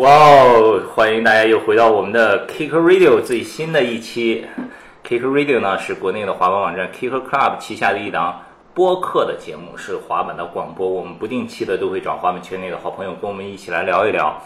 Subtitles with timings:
[0.00, 0.80] 哇哦！
[0.94, 4.46] 欢迎大家又回到我们的 Kick Radio 最新的一期。
[5.06, 8.40] Kick Radio 呢是国内的滑板网站 Kick Club 旗下的一档
[8.72, 10.88] 播客的节目，是滑板的广播。
[10.88, 14.42] 我们不定期的都会找滑板圈内的好朋友跟我们一起来聊一聊。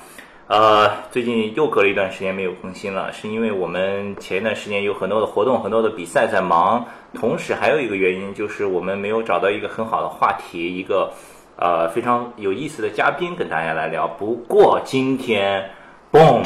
[0.49, 11.13] 呃，最近又隔了一段时间没有更新了，是因为我们前一段时间有很多的活动、很多的比赛在忙，同时还有一个原因就是我们没有找到一个很好的话题，一个。
[11.57, 14.09] 呃，非常有意思的嘉宾跟大家来聊。
[14.09, 15.71] 不过今天
[16.11, 16.43] ，boom，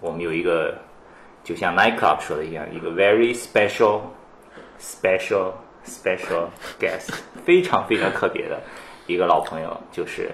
[0.00, 0.74] 我们有一个，
[1.42, 4.00] 就像 Nightclub 说的一样，一个 very special
[4.80, 5.52] special
[5.84, 6.48] special
[6.78, 7.12] guest，
[7.44, 8.62] 非常非常特别的
[9.06, 10.30] 一个老朋友，就是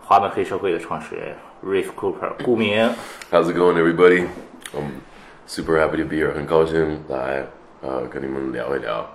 [0.00, 2.88] 滑板黑社会的创始人 Riff Cooper，顾明。
[3.30, 4.26] How's it going, everybody?
[4.72, 5.00] I'm
[5.46, 7.44] super happy to be here，很高兴来
[7.80, 9.06] 呃跟你们聊一聊。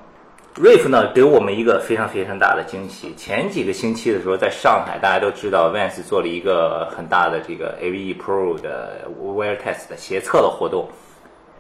[0.62, 3.14] Riff 呢，给我们一个非常非常大的惊喜。
[3.16, 10.90] 前几个星期的时候，在上海，大家都知道 Vans 做了一个很大的这个 AVE Pro 的 Wear Test 的斜测的活动。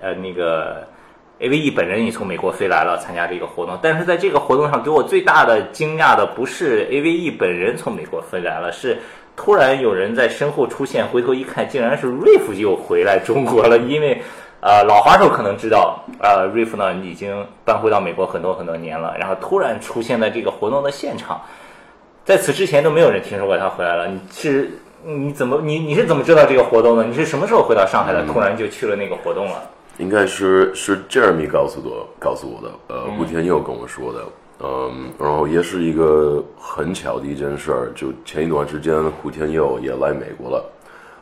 [0.02, 0.86] 呃，那个
[1.39, 3.80] AVE 本人也从美国飞来了参加这个活动。
[3.81, 8.97] 但是在这个活动上，给我最大的惊讶的不是 AVE 本人从美国飞来了，是
[9.38, 14.22] 突然有人在身后出现，回头一看，竟然是 Riff 又回来中国了，因为。
[14.62, 21.42] 呃，老滑手可能知道，呃，Riff 呢已经搬回到美国很多很多年了，然后突然出现在这个活动的现场，
[22.26, 24.08] 在此之前都没有人听说过他回来了。
[24.08, 24.70] 你是
[25.04, 27.06] 你怎么你你是怎么知道这个活动的？
[27.06, 28.26] 你是什么时候回到上海的？
[28.28, 29.64] 突然就去了那个活动了？
[29.98, 34.20] 应该是是 Jeremy 告诉我告诉我的，呃，胡天佑跟我说的，
[34.62, 40.64] 嗯，然后也是一个很巧的一件事儿，就前一段时间胡天佑也来美国了。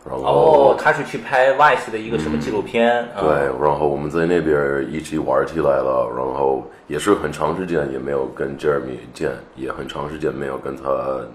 [0.09, 3.07] 哦，他是去拍 Vice 的一个什么纪录片？
[3.19, 3.27] 对，
[3.61, 10.83] 然后我们在那边一起玩起来了，然后也是很长时间也没有跟 Jeremy 见，也很长时间没有跟他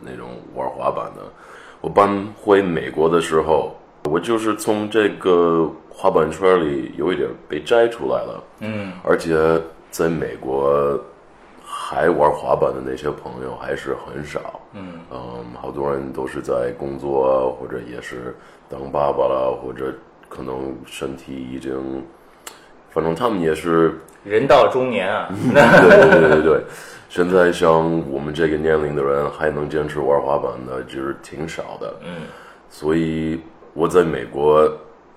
[0.02, 1.22] 那种玩滑板的。
[1.80, 8.44] 我搬回美国的时候，我就是从这个滑板圈里有一点被摘出来了。
[8.60, 9.36] 嗯，而且
[9.90, 10.98] 在美国
[11.64, 14.60] 还玩滑板的那些朋友还是很少。
[14.74, 18.34] 嗯嗯，好多人都是在工作或者也是。
[18.72, 19.92] 当爸爸了，或者
[20.30, 22.02] 可能身体已经，
[22.90, 25.28] 反正他们也是人到中年啊。
[25.52, 26.64] 对对对对对，
[27.10, 31.94] 现在像我们这个年龄的人还能坚持玩滑板的，就是挺少的。
[32.02, 32.22] 嗯，
[32.70, 33.38] 所以
[33.74, 34.66] 我在美国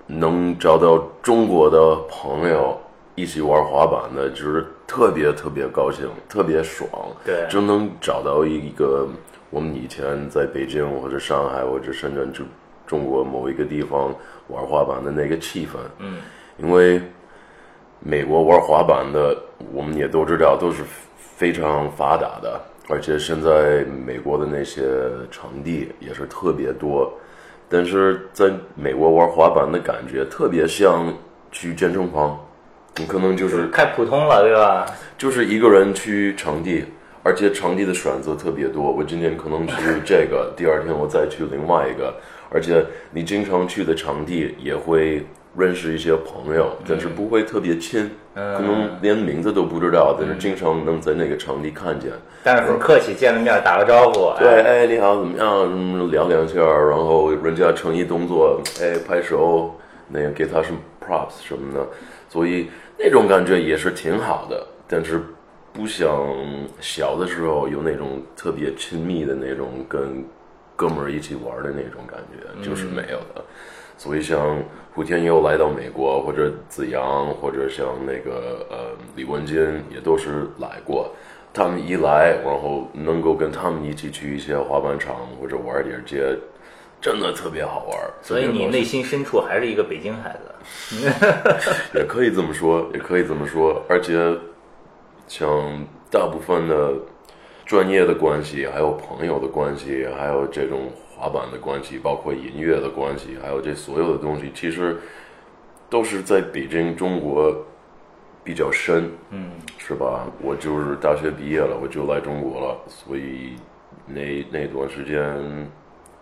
[0.06, 2.78] 能找到中国的朋友
[3.14, 6.86] 一起玩滑板的，就是特别特别高兴，特别爽。
[7.24, 9.08] 对，就能找到一个
[9.48, 12.44] 我们以前在北京或者上海或者深圳就。
[12.86, 14.14] 中国某一个地方
[14.48, 16.18] 玩滑板的那个气氛，嗯，
[16.58, 17.00] 因为
[17.98, 19.36] 美国玩滑板的，
[19.72, 20.84] 我们也都知道都是
[21.16, 24.82] 非常发达的，而且现在美国的那些
[25.30, 27.12] 场地也是特别多。
[27.68, 31.12] 但是在美国玩滑板的感觉特别像
[31.50, 32.38] 去健身房，
[32.96, 34.86] 你可能就是太普通了，对吧？
[35.18, 36.84] 就是一个人去场地，
[37.24, 38.92] 而且场地的选择特别多。
[38.92, 42.14] 我今天可能去这个，第二天我再去另外一个。
[42.50, 45.24] 而且你经常去的场地也会
[45.56, 52.12] 认识一些朋友，但是不会特别亲，可能连名字都不知道，但是经常能在那个场地看见。
[52.44, 54.32] 但是很客气，见了面打个招呼。
[54.38, 56.10] 对，哎，你好，怎么样？
[56.10, 59.74] 聊两下，然后人家诚意动作，哎，拍手，
[60.08, 61.86] 那个给他什么 props 什么的，
[62.28, 62.68] 所以
[62.98, 64.66] 那种感觉也是挺好的。
[64.86, 65.20] 但是
[65.72, 66.08] 不想
[66.80, 70.24] 小的时候有那种特别亲密的那种跟。
[70.76, 73.42] 哥们儿一起玩的那种感觉就是没有的，
[73.96, 79.56] 所以像胡天佑来到美国，或者子阳，或者像那个呃李文金，
[79.90, 81.10] 也都是来过。
[81.54, 86.38] 他们一来，然后能够跟他们一起去一些滑板场或者玩点街，
[87.00, 87.98] 真的特别好玩。
[88.20, 91.08] 所以你内心深处还是一个北京孩子，
[91.98, 93.82] 也可以这么说，也可以这么说。
[93.88, 94.12] 而且
[95.26, 95.48] 像
[96.10, 96.92] 大部分的。
[97.66, 104.96] 专业的关系，还有朋友的关系，还有这种滑板的关系，包括音乐的关系，还有这所有的东西，其实
[105.90, 107.52] 都是在北京、中国
[108.44, 110.26] 比较深，嗯，是吧？
[110.40, 113.56] 我就是大学毕业了，我就来中国了，所以
[114.06, 115.20] 那那段时间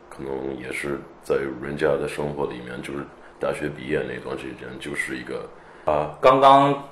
[0.09, 3.05] 可能也是在人家的生活里面，就是
[3.39, 5.47] 大学毕业那段时间，就是一个
[5.85, 6.83] 啊，刚刚。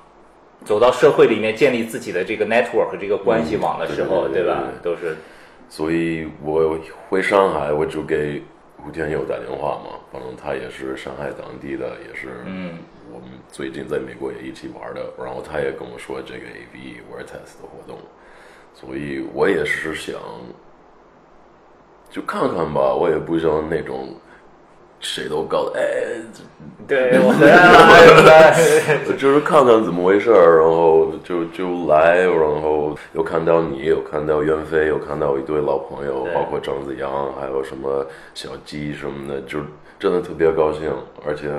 [0.63, 4.63] 走到社会里面，建立自己的这个 network 这个关系网的时候，对吧？
[4.81, 5.15] 都是。
[5.69, 6.77] 所以我
[7.09, 8.41] 回上海，我就给
[8.85, 9.99] 吴天佑打电话嘛。
[10.11, 12.29] 反正他也是上海当地的，也是。
[12.45, 12.77] 嗯。
[13.11, 17.99] 我们最近在美国也一起玩的，然后他也跟我说这个 AV Test 的活动，
[18.73, 20.15] 所以我也是想
[22.09, 22.91] 就看看吧。
[22.91, 24.15] 我也不像那种
[25.03, 25.83] 谁都告诉哎，
[26.87, 28.55] 对 我回来了？
[29.19, 39.59] 就是看看怎么回事儿，然后就就来，然后又看到你，又看到袁飞，又看到一堆老朋友，包括张子阳，还有什么小鸡什么的，就
[39.99, 40.89] 真的特别高兴，
[41.25, 41.49] 而且，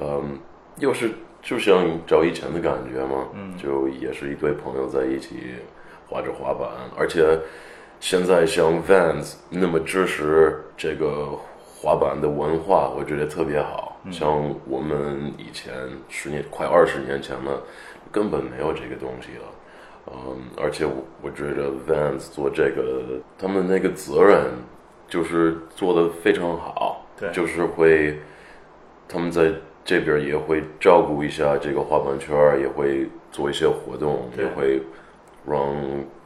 [0.00, 0.38] 嗯，
[0.78, 1.10] 又是
[1.42, 5.56] 就像找以前的感觉嘛，嗯，就也是一堆朋友在一起
[6.08, 7.38] 滑着滑板，而且
[7.98, 11.28] 现在像 Vans 那么支持这个
[11.82, 13.96] 滑板的文化，我觉得特别好。
[14.08, 15.74] 像我们以前
[16.08, 17.60] 十年快二十年前了，
[18.12, 19.44] 根本没有这个东西了。
[20.06, 20.92] 嗯，而且我
[21.22, 24.52] 我觉得 Vans 做这个，他们那个责任
[25.08, 28.16] 就是做的非常好，对就是会
[29.08, 29.52] 他们在
[29.84, 34.80] 这边也会照顾一下这个滑板圈，也会做一些活动，也会
[35.44, 35.58] 让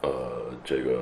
[0.03, 0.11] 呃
[0.63, 1.01] 这个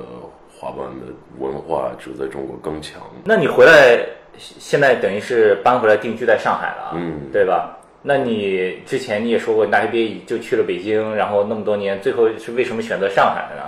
[0.50, 1.06] 滑板的
[1.38, 3.02] 文化就在中国更强。
[3.24, 4.06] 那你回来，
[4.38, 7.78] 现在等于是搬回来定居在上海了，嗯对吧？
[8.02, 13.62] 那你之前你也说过，你大学毕业就去了北京，然后那么多年，最后是为什么选择上海的呢？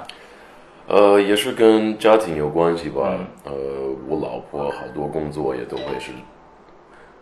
[0.86, 3.18] 呃，也是跟家庭有关系吧。
[3.18, 3.52] 嗯呃，
[4.06, 6.12] 我老婆好多工作也都会是，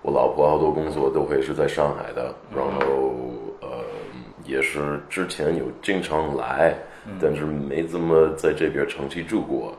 [0.02, 3.14] 我老婆好多工作都会是在上海的，然后
[3.62, 3.68] 呃，
[4.44, 6.74] 也是之前有经常来，
[7.20, 9.72] 但是没怎么在这边长期住过。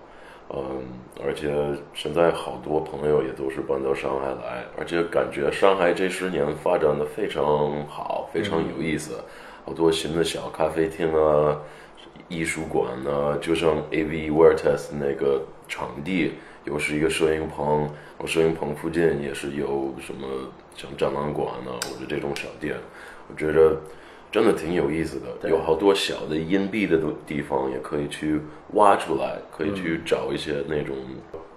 [0.50, 0.82] 嗯，
[1.22, 1.54] 而且
[1.94, 9.20] 现在好多朋友也都是搬到上海来，而且感觉上海这十年发展的非常好，非常有意思，
[9.66, 11.60] 好多新的小咖啡厅啊，
[12.30, 20.26] 艺术馆呢，就像 AV Wertes 那个场地，又是一个摄影棚，然后摄影棚附近也是有什么
[20.76, 22.76] 像展览馆呢，或者这种小店，
[23.30, 23.76] 我觉得
[24.32, 28.40] 真的挺有意思的，有好多小的隐蔽的地方也可以去
[28.74, 30.96] 挖出来，可以去找一些那种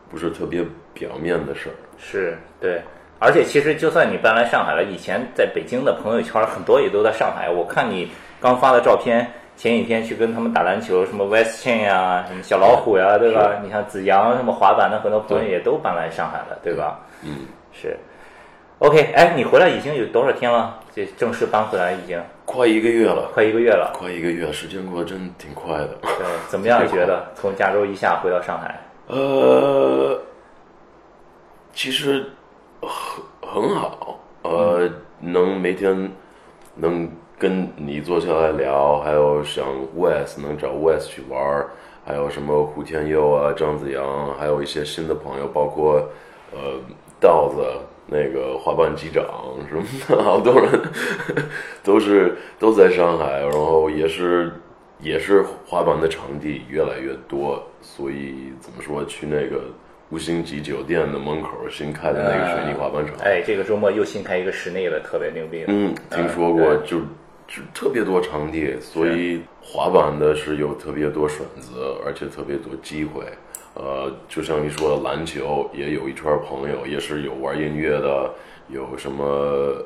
[0.09, 0.65] 不是特别
[0.95, 1.75] 表面的事儿。
[1.99, 2.81] 是对，
[3.19, 7.51] 而且其实就算你搬来上海了，以前在北京的朋友圈很多也都在上海。
[7.51, 8.09] 我看你
[8.41, 9.27] 刚发的照片，
[9.57, 13.61] 前几天去跟他们打篮球，什么 West Chain 呀，什么小老虎呀，对吧？
[13.63, 17.01] 你像子阳什么滑板的很多朋友也都搬来上海了，对吧？
[17.23, 17.97] 嗯，是。
[18.81, 20.81] OK，哎，你回来已经有多少天了？
[20.95, 23.93] 这正式搬回来已经快一个月了，快一个月了。
[23.95, 25.89] 快一个月，时间过得真挺快的。
[26.01, 26.81] 对，怎么样？
[26.89, 28.81] 觉得从加州一下回到上海？
[29.09, 30.19] 呃，
[31.75, 32.25] 其实
[32.81, 33.23] 很
[33.63, 34.89] 很好，呃，
[35.21, 36.11] 能每天
[36.75, 37.07] 能
[37.39, 41.69] 跟你坐下来聊，还有像 West 能找 West 去玩儿，
[42.07, 46.03] 还有什么胡天佑啊、张子阳，还有一些新的朋友，包括
[46.53, 46.59] 呃
[47.21, 47.63] 道子
[48.11, 49.25] 那个滑板机长
[49.69, 50.69] 什么的，好多人
[51.85, 54.53] 都是都在上海，然后也是
[54.99, 59.63] 也是滑板的场地越来越多，所以怎么说去那个
[60.11, 65.65] 五星级酒店的门口新开的那个水泥滑板场，哎，这个周末又新开一个室内的，特别牛逼。
[65.69, 66.99] 嗯，听说过，对就
[67.47, 73.23] 就特别多场地，所以滑板的是有特别多选择，而且特别多机会。
[73.75, 78.31] 呃，就像你说的，篮球也有一圈朋友，也是有玩音乐的，
[78.69, 79.77] 有什么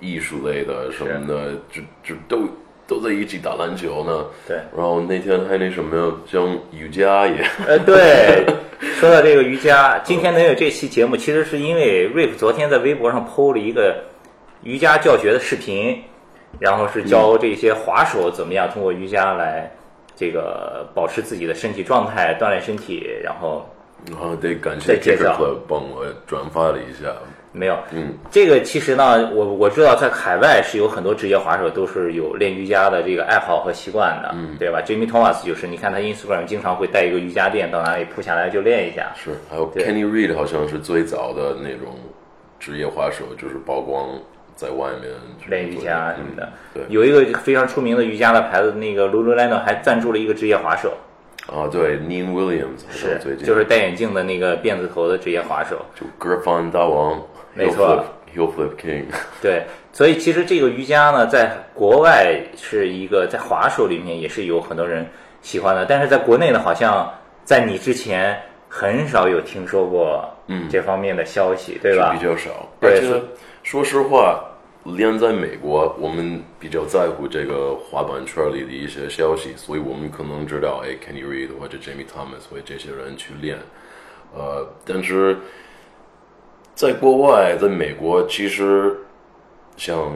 [0.00, 2.46] 艺术类的什么的，就就都
[2.86, 4.26] 都在一起打篮球呢。
[4.46, 8.44] 对，然后那天还那什么，像瑜伽也，呃，对，
[9.00, 13.96] 说到这个瑜伽，今天能有这期节目，其实是因为瑞夫昨天在微博上 PO 了一个
[14.62, 16.02] 瑜伽教学的视频，
[16.58, 19.70] 然后是教这些滑手怎么样通过瑜伽来
[20.14, 23.64] 这个保持自己的身体状态，锻炼身体，然后
[24.10, 25.36] 然后得感谢再介 Kicker 绍。
[25.38, 27.12] Club 帮我转发了一下。
[27.54, 41.94] 没有，嗯，这个其实呢，我我知道在海外是有很多职业滑手都是有练瑜伽的这个爱好和习惯的，嗯，对吧？Jimmy Thomas 就是，你看他 Instagram 经常会带一个瑜伽垫到哪里铺下来就练一下，是，还有 Kenny Reed 好像是最早的那种
[42.58, 44.08] 职业滑手，就是曝光
[44.62, 45.10] 在外面
[45.48, 46.48] 练瑜伽什么的。
[46.88, 50.92] 有一个非常出名的瑜伽的牌子，那个 Lululemon 还赞助了一个职业滑手，
[51.48, 55.84] 啊，对，Neen Williams 好像最近就是戴眼镜的那个辫子头的职业滑手。
[55.94, 57.20] 就 Griffon 大王，
[57.54, 58.04] 没错
[58.34, 59.04] Heel Flip King，
[59.42, 65.06] 对，所以其实这个瑜伽呢，在国外是一个在滑手里面也是有很多人
[65.42, 67.12] 喜欢的，但是在国内呢，好像
[67.44, 72.24] 在你之前很少有听说过嗯这方面的消息，对吧比？
[72.24, 72.50] 较少。
[72.80, 73.22] 对而且
[73.62, 74.42] 说实话，
[74.84, 83.58] 连在美国，我们比较在乎这个滑板圈里的一些消息，所以我们可能知道，哎，Kenny Reed 或者 Jamie Thomas 或者这些人去练，
[84.34, 85.38] 呃，但是
[86.74, 88.96] 在国外，在美国，其实
[89.76, 90.12] 像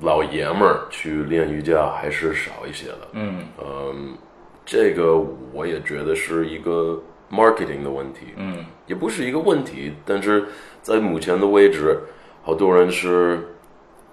[0.00, 3.08] 老爷们儿去练瑜伽还是少一些的。
[3.12, 4.16] 嗯，嗯，
[4.64, 7.00] 这个我也觉得是一个
[7.30, 10.46] marketing 的问题，嗯，也不是一个问题，但是
[10.82, 12.00] 在目前的位置，
[12.42, 13.48] 好多人是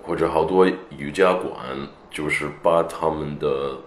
[0.03, 0.65] 或者好多
[0.97, 1.53] 瑜伽馆
[2.09, 3.77] 就是把他们的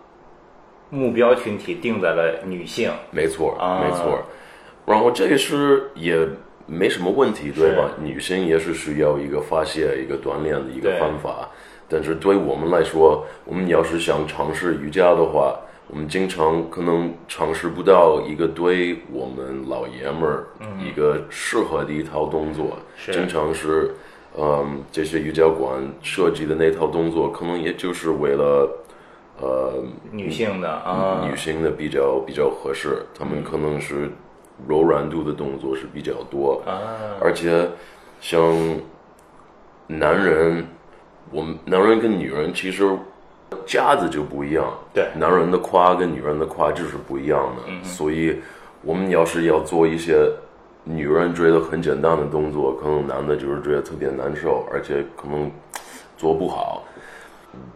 [0.91, 4.23] 目标群体定在了女性，没错，啊没错。
[4.85, 6.19] 然后这个是也
[6.67, 7.91] 没什么问题，对吧？
[8.01, 11.49] 女性也是需要一个发泄、一个锻炼的一个方法。
[11.89, 15.57] 但是对我们来说，我们要是想尝试瑜伽的话，
[15.89, 20.47] 我们经常可能尝试不到一个对我们老爷们儿
[20.79, 22.79] 一个适合的一套动作。
[23.11, 23.95] 经常是，
[24.39, 28.69] 嗯，这些瑜伽馆设计的那套动作，可能也就是为了，
[29.41, 34.11] 呃，女性的啊，女性的比较比较合适，他们可能是
[34.67, 37.69] 柔软度的动作是比较多，啊，而且
[38.21, 38.41] 像
[39.87, 40.67] 男人，
[41.31, 42.89] 我们男人跟女人其实
[43.67, 45.09] 架子就不一样，对。
[45.15, 48.41] 男人的胯跟女人的胯就是不一样的，所以
[48.83, 50.15] 我们要是要做一些
[50.85, 55.51] 女人觉得很简单的动作，可能男的就是觉得特别难受，而且可能
[56.17, 56.85] 做不好。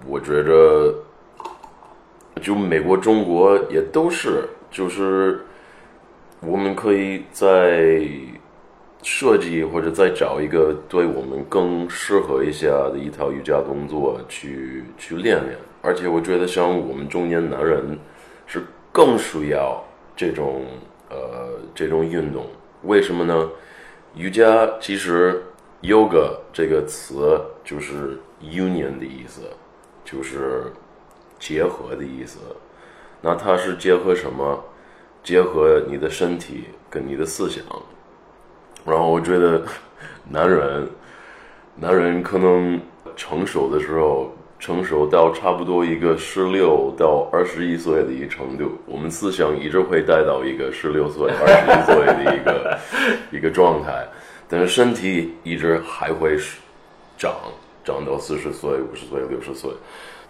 [0.07, 0.95] 我觉着，
[2.43, 5.41] 就美国、中国也都是，就是
[6.41, 8.01] 我们可以在
[9.03, 15.57] 设计或者再找一个对我们更适合一下的一套瑜伽动作去去练练。
[15.81, 17.97] 而且我觉得，像我们中年男人
[18.47, 18.61] 是
[18.91, 19.81] 更需要
[20.17, 20.63] 这种
[21.09, 21.17] 呃
[21.73, 22.45] 这种运动。
[22.83, 23.51] 为什么呢？
[24.15, 25.43] 瑜伽其实
[25.83, 29.43] yoga 这个词就是 union 的意思，
[30.05, 30.73] 就是
[31.39, 32.39] 结合的意思。
[33.23, 34.65] 那它是结合什么？
[35.25, 37.65] 结合你的身体跟你的思想。
[38.85, 39.65] 然后我觉得，
[40.29, 40.89] 男人，
[41.75, 42.81] 男人可能
[43.17, 52.79] 成熟的时候，成熟到差不多一个十六到二十一岁的一个程度，我们思想一直会带到一个十六岁、二十一岁的一个
[53.37, 54.07] 一个状态，
[54.49, 56.39] 但是身体一直还会
[57.19, 57.35] 长，
[57.85, 59.71] 长到四十岁、五十岁、六十岁，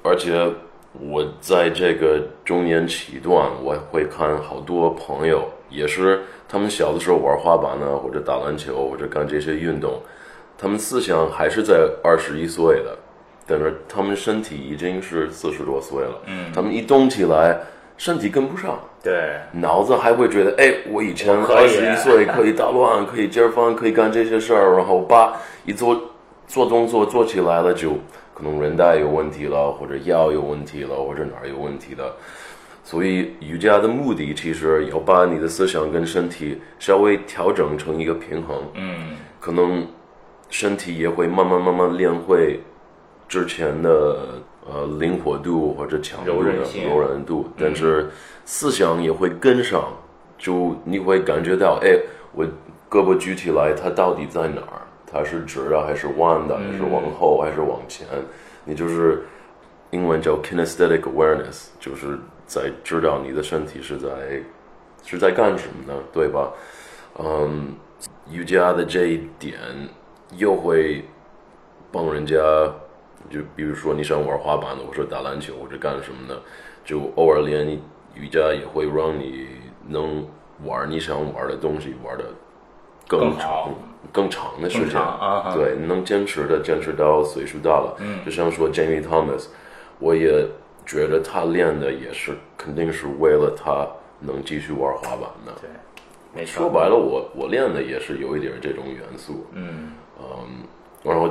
[0.03, 0.53] 而且
[0.93, 10.01] 我在这个中年期段，我会看好多朋友，也是他们小的时候玩滑板呢，或者打篮球，或者干这些运动，
[10.59, 12.97] 他们思想还是在二十一岁的，
[13.47, 17.57] 但是他们身体已经是四十多岁了，嗯，他们一动起来，
[17.97, 26.01] 身体跟不上，对，脑子还会觉得，哎，我以前二十一岁可以打乱，可以接翻，可以干这些事儿，然后吧一做
[26.47, 27.91] 做动作做起来了，就
[28.35, 32.05] 可能韧带有问题了，或者腰有问题了，或者哪儿有问题的。
[32.85, 39.85] 所以瑜伽的目的其实要把你的思想跟身体稍微调整成一个平衡，嗯，可能
[40.51, 42.61] 身体也会慢慢慢慢练会
[43.29, 44.19] 之前的
[44.67, 46.57] 呃灵活度或者强度的柔韧
[46.89, 48.11] 柔韧度，但是
[48.45, 49.89] 思想也会跟上，
[50.39, 51.99] 就你会感觉到，哎，
[52.33, 52.45] 我
[52.89, 54.83] 胳膊举起来，它到底在哪儿？
[55.07, 56.57] 它是直的还是弯的？
[56.57, 58.07] 还是往后还是往前？
[58.65, 59.25] 你就是
[59.91, 64.09] 英文叫 kinesthetic awareness，就是在知道你的身体是在
[65.05, 66.51] 是在干什么呢，对吧？
[67.19, 67.75] 嗯，
[68.31, 69.59] 瑜伽的这一点
[70.37, 71.05] 又会
[71.93, 72.37] 帮人家，
[73.31, 76.41] 就比如说你想玩滑板的，或者打篮球，或者干什么的，
[76.85, 77.67] 就偶尔练
[78.15, 79.49] 瑜伽也会让你
[79.89, 80.27] 能
[80.65, 82.25] 玩你想玩的东西，玩的
[83.07, 83.75] 更长、
[84.13, 85.01] 更长的时间。
[85.01, 87.97] 啊对，能坚持的坚持到岁数大了。
[88.01, 89.47] 嗯，就像说 Jamie Thomas，
[89.99, 90.47] 我也
[90.85, 93.87] 觉得他练的也是肯定是为了他
[94.21, 95.53] 能继续玩滑板的。
[95.61, 95.71] 对，
[96.35, 99.47] 没错，说白了，我我练的也是有一点这种元素。
[99.53, 100.65] 嗯嗯，
[101.03, 101.29] 然后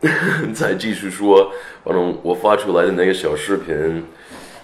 [0.54, 1.50] 再继续说，
[1.84, 4.04] 反正我发出来的那个小视频，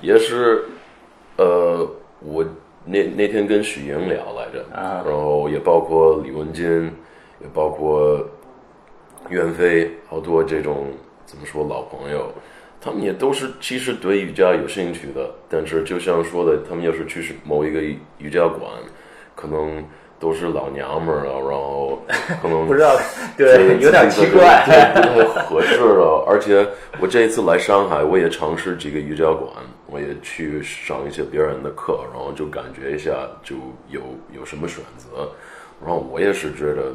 [0.00, 0.64] 也是，
[1.36, 1.88] 呃，
[2.20, 2.44] 我
[2.84, 6.84] 那那天跟许莹聊来着，啊然后也包括李文金，
[7.40, 8.24] 也包括
[9.28, 10.92] 袁飞，好多这种
[11.26, 12.32] 怎么说老朋友，
[12.80, 17.80] 他们也都是其实对瑜伽有兴趣的，但是就像说的，他们要是去某一个
[18.18, 18.70] 瑜伽馆，
[19.34, 19.82] 可能
[20.24, 22.02] 都是老娘们儿了，然后
[22.40, 22.96] 可能不知道，
[23.36, 26.24] 对，有点奇怪，对不太合适了。
[26.26, 26.66] 而且
[26.98, 29.50] 我这一次来上海，我也尝试几个瑜伽馆，
[29.84, 33.10] 我也去上一些别人的课，然后就感觉一下
[33.42, 33.54] 就
[33.90, 34.00] 有
[34.34, 35.28] 有什么选择。
[35.84, 36.94] 然后我也是觉得，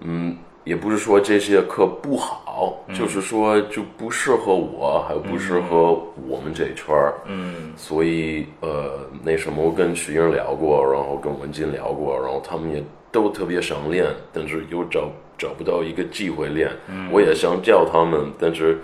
[0.00, 5.92] 嗯，也不是说这些课不好，就是说就不适合我，还不适合
[6.28, 7.14] 我们这一圈儿。
[7.26, 16.70] 嗯，所以呃，那什么，我跟徐英聊过，然后跟文金聊过，然后他们也都特别想练，但是又找找不到一个机会练。
[17.10, 18.78] 我也想教他们，但是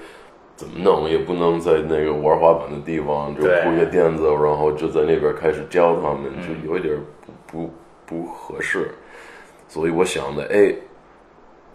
[0.56, 6.94] 怎么弄，也不能在那个玩滑板的地方就对铺一个垫子，然后就在那边开始教他们，就有一点
[7.46, 7.70] 不
[8.06, 8.90] 不不合适。
[9.68, 10.74] 所以我想的，哎，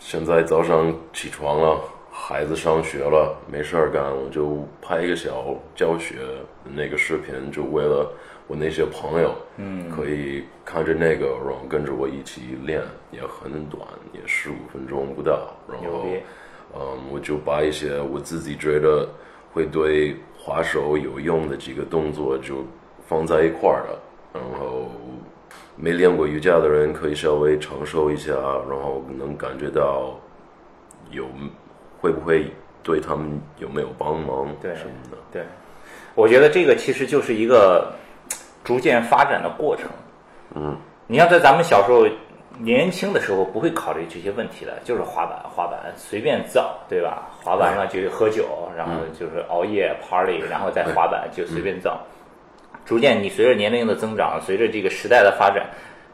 [0.04, 1.80] 现在早上起床了，
[2.12, 6.16] 孩子上学了，没事儿干，我就拍一个小教学
[6.64, 8.12] 那个视频，就为了
[8.48, 12.82] 我那些朋友，嗯，可以看着那个，然后跟着我一起练，
[13.12, 16.04] 也很短，也十五分钟不到，然后，
[16.76, 19.08] 嗯，我就把一些我自己觉得
[19.54, 22.66] 会对滑手有用的几个动作就
[23.08, 24.00] 放在一块儿了，
[24.34, 24.90] 然后
[25.82, 28.32] 没练过瑜伽的人可以稍微承受一下，
[28.70, 30.16] 然后能感觉到
[31.10, 31.26] 有
[32.00, 32.46] 会不会
[32.84, 35.18] 对他们有没有帮忙对什么的。
[35.32, 35.42] 对，
[36.14, 37.92] 我觉得这个其实就是一个
[38.64, 39.90] 逐渐发展的过程。
[40.54, 42.06] 嗯，你要在咱们小时候
[42.60, 47.28] 年轻的时候，不会考虑这些问题的，就是滑板，滑板随便造，对吧？
[47.44, 52.00] 滑板上就喝酒，然后就是熬夜 party，然后再滑板就随便造。
[52.92, 55.66] 逐渐，你随着年龄的增长，随着这个时代的发展，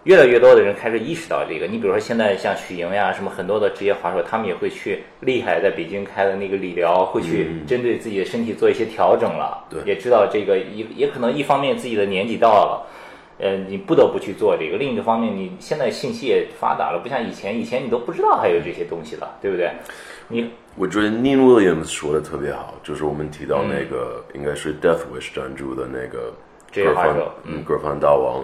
[0.04, 1.66] 越来越多的人开始意识到这个。
[1.66, 9.66] 你比如说，现在像许莹呀，什么很多的职业滑手，他们也会去厉害，在北京开的那个理疗，会去针对自己的身体做一些调整了。
[9.72, 12.86] 对也知道这个也也可能一方面自己的年纪到了。
[13.40, 14.78] 呃，你不得不去做这个。
[14.78, 19.72] 另一个方面，你现在信息也发达了，不像以前，以前你都不知道还有这些东西了，对不对？
[20.28, 26.34] 你我觉得 Neen Williams 说的特别好，就是我们提到那个、应该是 Death Wish 赞助的那个
[26.72, 28.44] 职业滑手格范嗯，格范大王，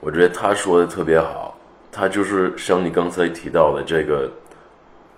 [0.00, 1.56] 我觉得他说的特别好，
[1.90, 4.30] 他就是像你刚才提到的这个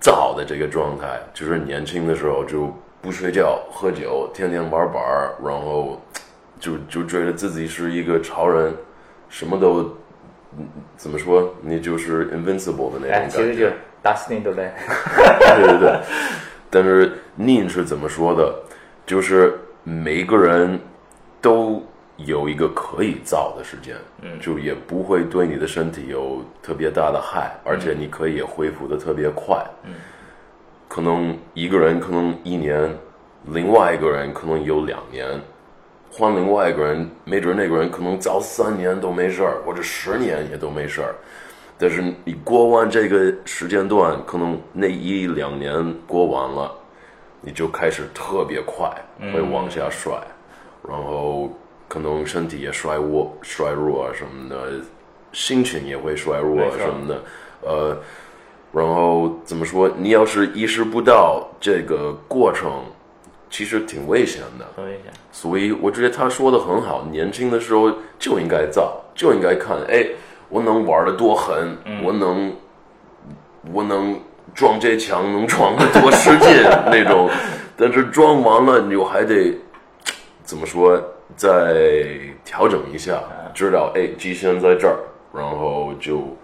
[0.01, 6.01] 早的这个状态，就是年轻的时候就不睡觉、喝酒，天天玩板儿，然后
[6.59, 8.75] 就就觉得自己是一个超人，
[9.29, 9.97] 什么都
[10.57, 10.67] 嗯
[10.97, 13.37] 怎么说，你就是 invincible 的那种哎，感觉。
[13.37, 14.71] 其实就是 Dustin 对不对？
[15.57, 16.01] 对对对，
[16.71, 18.55] 但是 Nin 是怎么说的？
[19.05, 20.79] 就是每个人
[21.41, 21.83] 都
[22.19, 29.95] 有一个可以造的时间，嗯，就也不会对你的身体有特别大的害，而且你可以恢复的特别快，嗯，
[30.89, 32.93] 可能一个人可能一年，
[33.47, 35.41] 另外一个人可能有两年。
[36.11, 41.15] 换另外一个人，没准那个人可能造三年都没事儿，或者十年也都没事儿。
[41.77, 46.73] 但是你过完这个时间段，可能那一两年过完了，
[47.43, 48.91] 你就开始特别快，
[49.33, 50.15] 会往下摔，
[50.89, 51.51] 然后
[51.89, 54.73] 可能身体也衰弱、衰弱啊什么的，
[55.33, 57.23] 心情也会衰弱啊什么的，
[57.63, 57.99] 呃，
[58.73, 59.91] 然后怎么说？
[59.97, 62.85] 你要是意识不到这个过程，
[63.51, 64.67] 其实挺危险的。
[64.77, 65.13] 很危险。
[65.33, 70.07] 所以我觉得他说的很好，年轻的时候就应该造，就应该看，哎，
[70.49, 72.53] 我能玩的多狠，我能，
[73.73, 74.19] 我能
[74.55, 76.49] 撞这墙能撞的多使劲
[76.91, 77.31] 那种，
[77.77, 79.57] 但是撞完了你还得
[80.43, 81.01] 怎么说，
[81.37, 83.23] 再调整一下，
[83.55, 84.99] 知道哎极限在这儿，
[85.33, 86.37] 然后就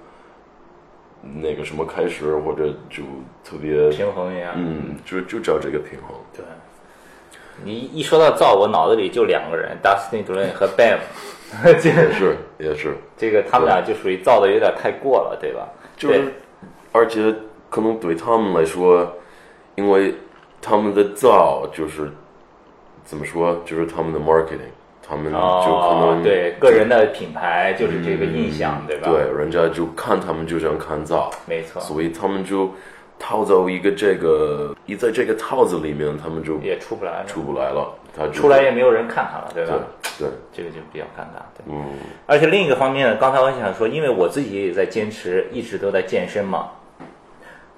[1.23, 3.03] 那个什么开始，或者就
[3.42, 4.53] 特别平衡一下。
[4.57, 6.16] 嗯，就就找这个平衡。
[6.37, 6.44] 对，
[7.64, 10.99] 你一说到造，我脑子里就两个人，Dustin d r a n 和 Bam，
[11.64, 12.97] 也是也是。
[13.16, 15.66] 这个他们俩就属于造的有点太过了，对吧？
[15.97, 16.33] 就是对，
[16.92, 17.35] 而且
[17.70, 19.11] 可能对他们来说，
[19.77, 20.14] 因为
[20.61, 22.11] 他们的造就是
[23.05, 24.73] 怎么说，就是他们的 marketing，
[25.07, 29.09] 他们就可能、哦对个人的品牌就是这个印象，对吧？
[29.11, 32.71] 对，人家就看他们就像看造，没错，所以他们就
[33.19, 37.93] 套在一个这个一在这个套子里面，他们就也出不来了，出不来了。
[38.17, 39.75] 他就出来也没有人看他了，对吧？
[40.17, 41.64] 对对，这个就比较尴尬，对。
[41.67, 41.85] 嗯
[42.27, 46.71] 而且另一个方面呢，刚才我想说，因为我自己也在坚持，一直都在健身嘛。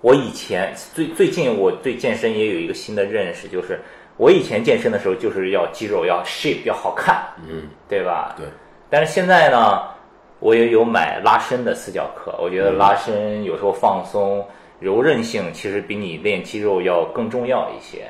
[0.03, 3.81] 我以前最最近我对健身也有一个新的认识，就是
[4.17, 8.35] 我以前健身的时候就是要肌肉要 shape 要好看，嗯，对吧？
[8.37, 8.47] 对。
[8.89, 9.83] 但是现在呢，
[10.39, 14.47] 我也有买拉伸的私教课，我觉得拉伸有时候放松、
[14.81, 18.07] 柔韧性，其实比你练肌肉要更重要一些。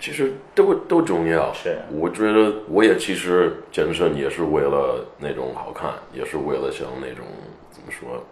[0.00, 1.52] 其实都都重要。
[1.54, 7.24] 是我觉得我也其实健身也是为了那种好看，也是为了像那种
[7.70, 8.22] 怎么说，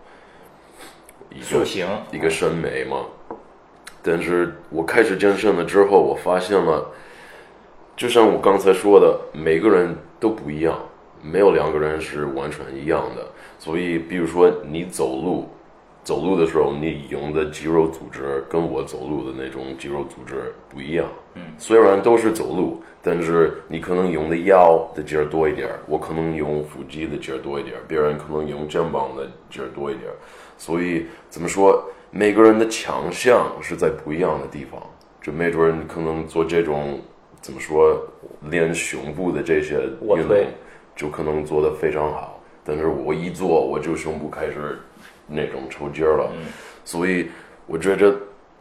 [1.30, 2.98] 一个塑形一个审美嘛。
[4.02, 6.84] 但是我开始健身了之后，我发现了，
[7.96, 10.78] 就像我刚才说的，每个人都不一样，
[11.22, 13.26] 没有两个人是完全一样的。
[13.58, 15.48] 所以，比如说你走路，
[16.02, 21.06] 走路的时候，你用的肌肉组织跟我走路的那种肌肉组织不一样。
[21.34, 30.16] 嗯，虽然都是走路，但是你可能用的腰的劲儿多一点儿，我可能用腹肌的劲儿多一点儿，别人可能用肩膀的劲儿多一点儿。
[30.58, 34.82] 所以怎么说，每个人的强项是在不一样的地方，
[35.22, 37.00] 就没准你可能做这种
[37.42, 38.00] 怎么说
[38.48, 40.36] 练胸部的这些运动，
[40.94, 42.40] 就可能做得非常好。
[42.64, 44.78] 但是我一做，我就胸部开始
[45.26, 46.30] 那种抽筋儿了，
[46.84, 47.28] 所以
[47.66, 48.14] 我觉着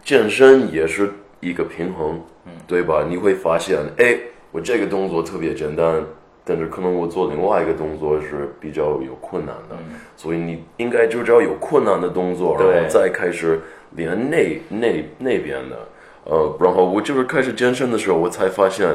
[0.04, 2.20] 健身也是一个平衡，
[2.66, 3.06] 对吧？
[3.08, 4.18] 你会发现，哎，
[4.52, 6.04] 我这个动作特别简单，
[6.44, 9.78] 但是可能我做另外一个动作是比较有困难的，
[10.18, 15.78] 所以你应该就找有困难的动作，然后再开始练那那那边的。
[16.26, 18.88] 呃，然后我就是开始健身的时候，我才发现，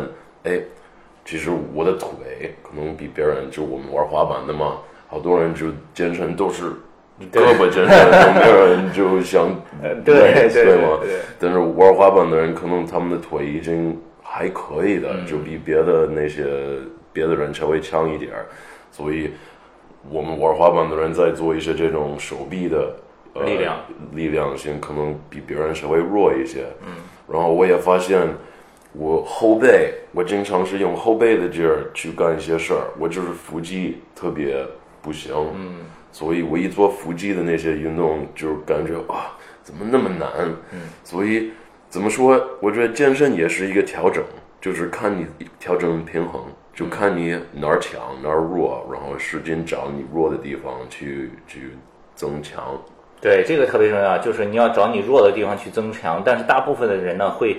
[0.45, 0.61] 哎，
[1.25, 6.65] 其实我的腿可能比别人，就我们玩滑板的嘛，好多人就健身都是
[7.33, 9.49] 胳膊健身，有人就想
[10.05, 11.01] 对累对对吗？
[11.41, 15.27] 但是玩滑板的人，可能他们的腿已经还可以的，嗯。
[15.27, 16.45] 就比别的那些
[17.13, 18.47] 别的人稍微强一点儿，
[18.93, 19.33] 所以
[20.11, 22.95] 我们玩滑板的人在做一些这种手臂的。
[23.35, 23.77] 呃力量。
[24.15, 26.95] 力量性可能比别人稍微弱一些，嗯，
[27.29, 28.29] 然后我也发现
[28.93, 34.67] 我后背，我经常是用后背的劲儿去干一些事儿，我就是腹肌特别
[35.03, 35.35] 不行，
[36.13, 40.29] 所以我一做腹肌的那些运动，就感觉啊，怎么那么难，
[41.05, 41.51] 所以
[41.91, 42.43] 怎么说？
[42.61, 44.25] 我觉得健身也是一个调整，
[44.61, 45.27] 就是看你
[45.59, 51.73] 调整平衡，就看你哪儿强哪儿弱，然后使劲找你弱的地方去去
[52.15, 52.81] 增强。
[53.21, 56.23] 对，这个特别重要，就是你要找你弱的地方去增强。
[56.25, 57.57] 但是大部分的人呢，会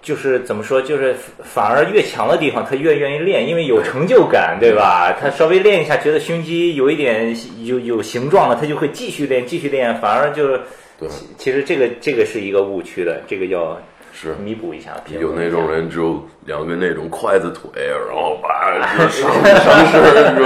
[0.00, 5.12] 就是怎么说，就是反而越强的地方，他越愿意练，因为有成就感，对吧？
[5.12, 10.58] 他稍微练一下，觉得胸肌有一点有有形状了，他就会继续练，继续练，反而就
[10.98, 13.78] 对其其实这个这个是一个误区的，这个要
[14.12, 14.92] 是弥补一下。
[15.18, 17.70] 有那种人只有两个那种筷子腿，
[18.06, 20.44] 然后把 就上上身就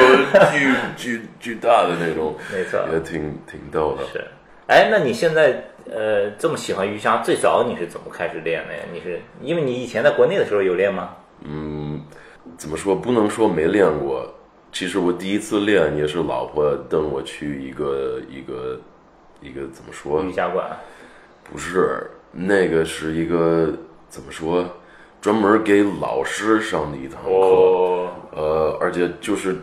[0.53, 4.05] 巨 巨巨大的那种，没错也挺挺逗的。
[4.13, 4.25] 是，
[4.69, 8.81] 哎，那你现在呃这么喜欢瑜伽，最早你是怎么开始练的呀？
[8.93, 11.11] 你是因为你以前在国内的时候有练吗？
[11.43, 12.01] 嗯
[12.57, 12.95] 怎么说？
[12.95, 14.33] 不能说没练过。
[14.73, 18.79] 其实我第一次练也是老婆带我去一个一个
[19.41, 20.23] 一个怎么说？
[20.23, 20.65] 瑜伽馆。
[21.51, 23.73] 不是，那个是一个
[24.09, 24.65] 怎么说？
[25.21, 27.31] 专门给老师上的一堂课。
[27.31, 29.57] 哦，呃，而且就是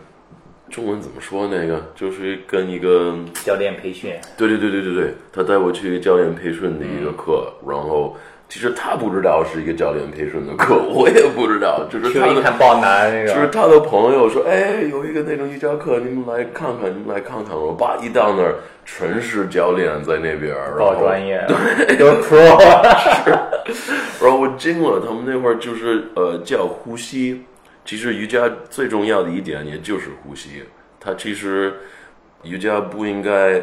[0.68, 1.46] 中文怎么说？
[1.46, 4.14] 那个就是跟一个教练培训。
[4.36, 8.16] 对对对对对对，他带我去教练培训的一个课，然后
[8.48, 17.56] 其实他不知道是一个教练培训的课，我也不知道，就是他的看爆男那就是，他的朋友说，哎，有一个那种瑜伽课，你们来看看，你们来看看。
[17.56, 22.58] 我爸一到那儿，全是教练在那边，然后 专业，都是 pro。
[24.22, 27.42] 然后我惊了，他们那会儿就是呃叫呼吸。
[27.84, 30.62] 其实瑜伽最重要的一点也就是呼吸。
[31.00, 31.74] 它其实
[32.42, 33.60] 瑜伽不应该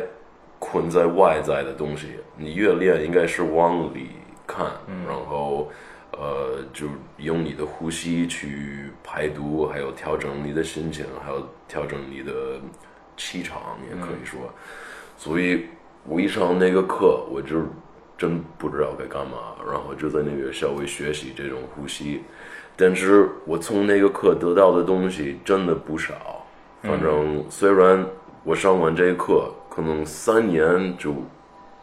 [0.60, 4.10] 困在外在的东西，你越练应该是往里
[4.48, 4.66] 看，
[5.08, 5.70] 然后
[6.12, 12.32] 呃就用你的呼吸去排毒，还有调整你的心情，还有调整你的
[13.18, 14.40] 气场，也可以说。
[15.18, 15.66] 所以
[16.04, 17.62] 我一上那个课，我就
[18.18, 22.22] 真不知道该干嘛，然后就在那个稍微学习这种呼吸。
[22.76, 26.46] 但是我从那个课得到的东西真的不少。
[26.82, 28.04] 反正虽然
[28.44, 31.14] 我上完这个课，可能三年就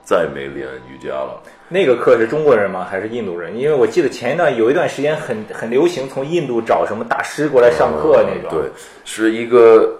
[0.09, 1.39] 再没练瑜伽了。
[1.69, 2.83] 那个课是中国人吗？
[2.83, 3.55] 还是印度人？
[3.59, 8.49] 因为我记得前一段有一段时间很很流行，从印度找什么大师过来上课那种。
[8.51, 8.71] 对，
[9.05, 9.99] 是一个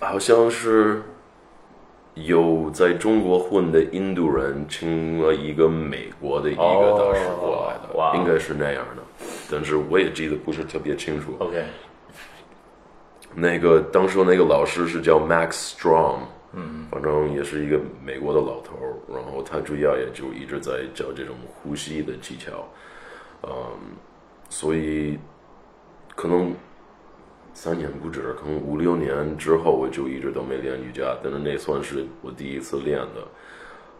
[0.00, 1.02] 好像是
[2.14, 9.02] 有在中国混的印度人请了一个美国的一个大师过来的，应该是那样的，
[9.50, 11.36] 但是我也记得不是特别清楚。
[11.40, 11.62] OK，
[13.34, 16.20] 那个当时那个老师是叫 Max Strong，
[16.54, 22.68] 嗯，反正也是一个美国的老头儿，然后他主要也就一直在教这种呼吸的技巧，
[23.42, 23.52] 嗯，
[24.50, 25.18] 所以
[26.14, 26.54] 可能
[27.54, 33.26] 三年不止，可能五六年之后我就一直都没练瑜伽，但是那算是我第一次练的。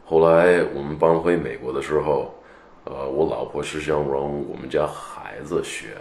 [0.05, 2.35] 后来我们搬回美国的时候，
[2.85, 5.97] 呃，我老婆是想让我们家孩子学，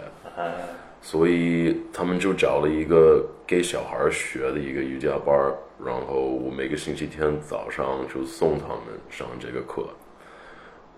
[1.02, 5.36] 所以他们就找了一个给小孩学的一个瑜伽班，
[5.84, 7.84] 然后我每个星期天早上
[8.14, 8.78] 就送他们
[9.10, 9.84] 上这个课，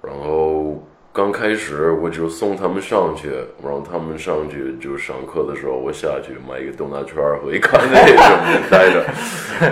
[0.02, 3.30] 然后刚开始我就送他们上去，
[3.62, 9.02] 然后他们上去就上课的时候，我下去买一个动画圈和一咖啡什么的待着，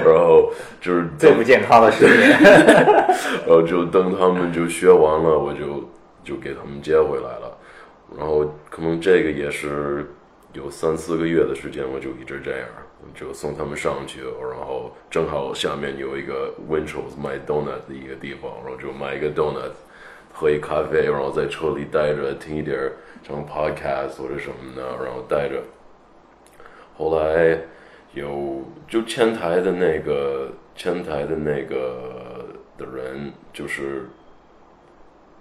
[0.03, 2.31] 然后就是最不健康的训练。
[3.45, 5.87] 然后就等他们就学完了，我就
[6.25, 7.59] 就给他们接回来了。
[8.17, 10.07] 然后可能这个也是
[10.53, 12.69] 有三四个月的时间，我就一直这样，
[13.15, 19.73] 就送他们上去，然后正好下面有一个 Winchell's 卖 donut 的一个地方，然后就买一个 donut，
[20.33, 22.79] 喝一咖啡，然后在车里待着听一点
[23.23, 25.63] 什么 podcast 或者什么的，然后待着。
[26.99, 27.59] 后来
[28.13, 32.45] 有就前台的那个前台的那个
[32.77, 34.07] 的人，就是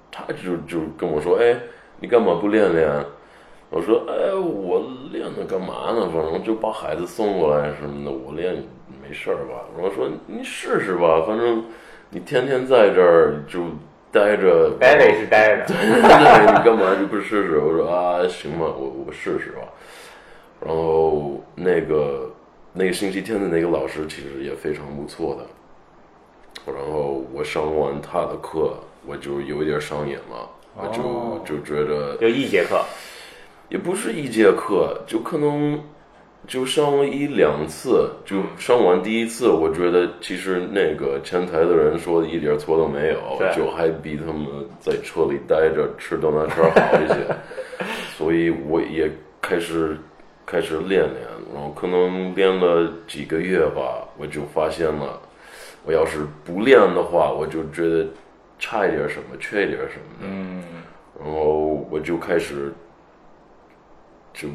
[0.09, 1.59] 他就就跟我说：“哎，
[1.99, 2.89] 你干嘛不练练？”
[3.71, 6.09] 我说：“哎，我练它干嘛呢？
[6.13, 8.53] 反正就把孩子送过来什么的，我练
[9.01, 11.63] 没事儿吧。”然后说：“你试试吧，反正
[12.09, 13.61] 你天天在这儿就
[14.11, 15.65] 待着，待着也是待着。
[15.67, 19.61] 对，你干嘛就不试试？”我说：“啊，行吧，我我试试吧。”
[20.59, 22.29] 然后那个
[22.73, 26.73] 那个星期天的那个老师其实也非常不错的。
[26.73, 28.73] 然后我上完他的课，
[29.07, 32.83] 我就有一点上瘾了，我就就觉得就一节课，
[33.71, 35.81] 也不是一节课，就可能
[36.45, 44.45] 就上了一两次，就上完第一次，我觉得其实那个前台的人说的一点错都没有，就还比他们
[44.79, 47.15] 在车里待着吃豆奶圈好一些，
[48.15, 49.09] 所以我也
[49.41, 49.97] 开始。
[50.43, 51.15] 开始练练，
[51.53, 55.17] 然后可能练了几个月吧，我就发现了，
[55.85, 58.05] 我要是不练的话，我就觉得
[58.59, 60.23] 差一点什么，缺一点什么的。
[60.23, 60.61] 嗯。
[61.23, 62.73] 然后我就开始
[64.33, 64.47] 就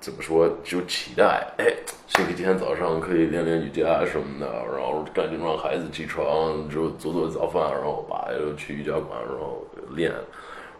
[0.00, 1.66] 怎么说，就期待，哎，
[2.08, 10.12] 星期天早上可以练练瑜伽什么的，然后赶紧让孩子起床，就做做早饭，然后爸又去瑜伽馆，然后练。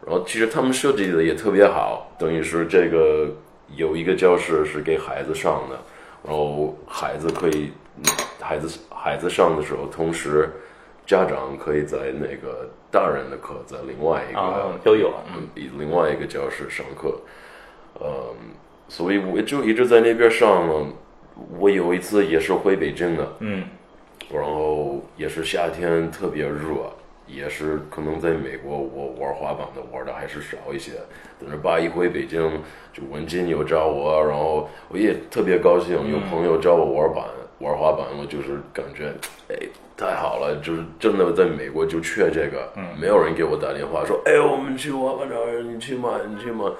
[0.07, 3.31] 然后其实他们设计的也特别好，等于是这个。
[3.77, 5.79] 有一个教室是给孩子上的，
[6.23, 7.73] 然后孩子可以，
[8.39, 10.51] 孩子孩子上的时候，同时
[11.07, 17.19] 家长可以在那个大人的课在另外一个都有，嗯，另外一个教室上课，
[18.01, 18.09] 嗯，
[18.89, 20.87] 所以我就一直在那边上了。
[21.59, 23.65] 我有一次也是回北京的，嗯，
[24.33, 26.91] 然后也是夏天特别热。
[27.27, 30.93] 也是可能在美国，我玩滑板的玩的还是少一些。
[31.41, 32.39] 等着爸一回北京，
[32.93, 37.25] 就文静又找我，然后我也特别高兴，有朋友找我玩板
[37.61, 39.11] 玩滑板，我就是感觉，
[39.49, 39.57] 哎，
[39.97, 46.21] 太好了，就是真的在美国就缺这个，没有人给我打电话说，哎，我们去滑板场，你去吗？
[46.29, 46.71] 你去吗？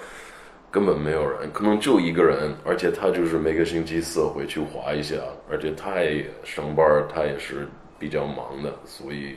[0.75, 5.15] 根本没有人，可能就一个人，而且他就是每个星期四会去滑一下，
[5.49, 9.37] 而且他也上班，他也是比较忙的，所以。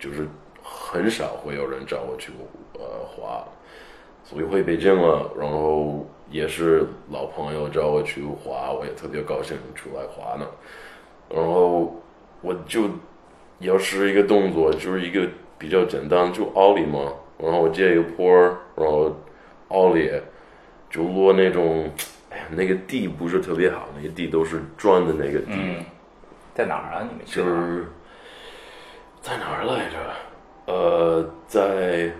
[0.00, 0.28] 就是
[0.62, 2.30] 很少会有人找我去
[2.74, 3.44] 呃滑，
[4.22, 10.46] 所以回北京了，然后也是老朋友找我去滑，我也特别高兴出来滑呢。
[11.28, 12.00] 然后
[12.40, 12.88] 我就
[13.58, 17.12] 要试一个动作，就是一个比较简单，就奥利嘛。
[17.36, 18.32] 然后我接一个坡，
[18.76, 19.12] 然后
[19.66, 20.08] 奥利
[20.90, 21.90] 就落那种，
[22.30, 25.76] 哎呀，那个地不是特别好，那个地都是砖的那个地。
[26.54, 27.08] 在哪儿啊？
[27.08, 27.86] 你们就是。
[29.20, 29.96] 在哪儿来着？
[30.72, 32.10] 呃，在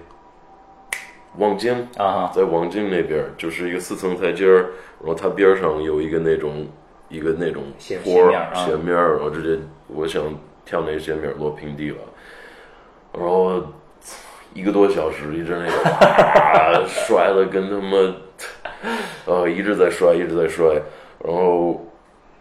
[1.37, 6.67] 望京啊，在望京那边，就是一个四层台阶儿，然后它边上有一个那种
[7.09, 7.63] 一个那种
[8.03, 10.23] 坡斜面儿，然后直接我想
[10.65, 11.99] 跳那个斜面落平地了，
[13.13, 13.63] 然后
[14.53, 18.15] 一个多小时一直那个 摔的跟他妈
[19.27, 20.81] 呃一直在摔一直在摔，
[21.25, 21.87] 然后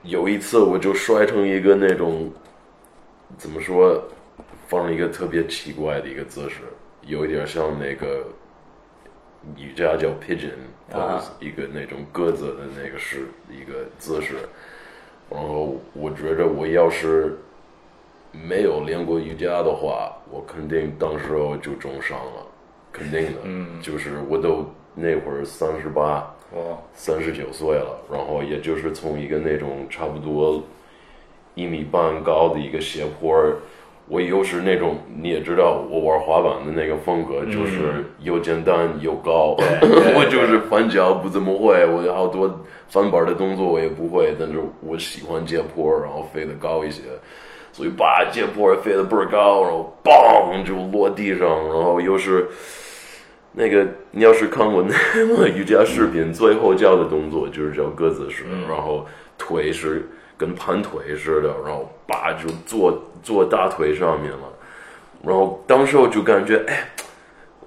[0.04, 2.32] 有一次我就摔成一个那种
[3.38, 4.04] 怎么说？
[4.68, 6.58] 放了一个特别奇怪的一个姿势，
[7.02, 8.28] 有一点像那个
[9.56, 10.60] 瑜伽叫 pigeon
[10.92, 14.36] pose，一个那种鸽子的那个是一个姿势。
[15.30, 17.38] 然后我觉着我要是
[18.34, 22.46] 没有练过瑜伽的话，我肯定当时候就重伤了，
[22.92, 23.40] 肯定的。
[23.44, 24.70] 嗯，就是我都
[25.00, 26.26] 那会儿三十八，
[26.94, 30.64] 三十九岁了，然后也就是从一个那种差不多
[31.54, 33.32] 一米半高的一个斜坡。
[34.10, 39.54] 我又是那种你也知道，我玩滑板的那个风格，就是又简单又高。
[40.16, 47.02] 我就是翻脚不怎么会，我有好多翻板的动作我也不会，但是我喜欢接坡，然后飞得高一些，
[47.74, 52.48] 所以把接坡飞得倍儿高，然后嘣就落地上，然后又是
[53.58, 59.06] 那个你要是看过那个瑜伽视频，最后教的动作就是叫鸽子式，然后
[59.38, 60.08] 腿是。
[60.40, 64.38] 跟盘腿似的，然后叭就坐坐大腿上面了，
[65.26, 66.88] 然后当时我就感觉哎，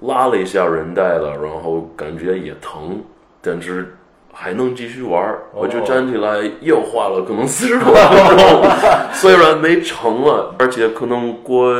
[0.02, 3.02] 拉了一下韧带了，然后感觉也疼，
[3.42, 3.96] 但是
[4.32, 8.62] 还能继续玩我就站起来又花了可能四十多分钟，
[9.14, 11.74] 虽然没成了，而且可能过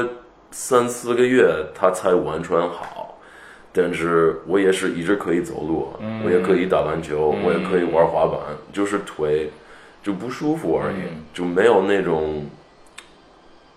[0.51, 3.00] 三四个月它才完全好，
[3.73, 5.89] 但是我也是一直可以走路，
[6.25, 8.39] 我也可以打篮球，我也可以玩滑板，
[8.73, 9.51] 就是腿。
[10.03, 10.97] 就不舒服而已，
[11.31, 12.47] 就没有那种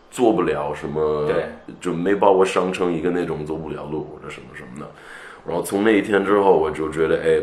[0.09, 1.29] 做不了什么，
[1.81, 4.89] 就没把我伤成一个那种走不了路或者什么什么的。
[5.45, 7.41] 然后从那一天之后，我就觉得，哎，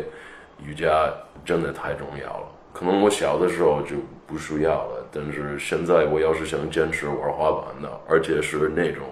[0.65, 1.13] 瑜伽
[1.45, 2.47] 真的太重要了。
[2.73, 9.03] 可能我小的时候就不需要了，但是现在我要是想坚持玩滑板的，而且是那种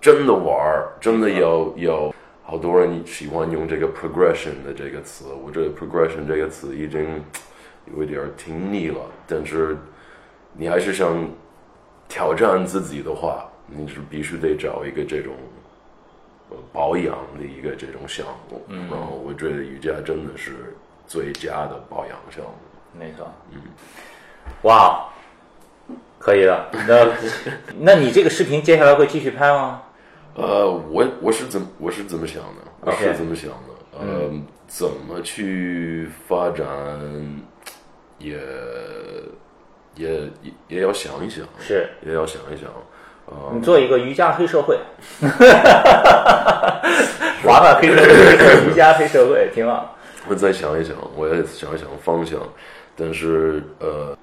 [0.00, 2.14] 真的玩儿，真的要要。
[2.50, 7.22] 好多人喜欢用这个 progression 的这个词，我觉得 progression 这个词已经
[7.94, 9.00] 有一点听腻了。
[9.26, 9.76] 但是
[10.54, 11.28] 你还是想
[12.08, 15.34] 挑战自己的话，你是必须得找一个这种
[16.72, 18.64] 保养的一个这种项目。
[18.68, 20.74] 嗯然后我觉得瑜伽真的是
[21.06, 22.52] 最佳的保养项目。
[22.98, 23.60] 没错，嗯，
[24.62, 25.06] 哇，
[26.18, 26.66] 可以了。
[26.72, 27.08] 那
[27.78, 29.82] 那你这个视频接下来会继续拍吗？
[30.38, 32.62] 呃，我我是怎我是怎么想的？
[32.82, 33.98] 我是怎么想的？
[33.98, 34.30] 呃，
[34.68, 36.64] 怎么去发展，
[38.18, 38.38] 也
[39.96, 40.08] 也
[40.40, 42.70] 也也要想一想，是也要想一想。
[43.26, 44.78] 呃，你做一个瑜伽黑社会，
[47.42, 49.96] 滑板黑社会， 瑜伽黑社会，挺好。
[50.28, 52.38] 我再想一想，我也想一想方向。
[52.94, 54.16] 但是呃，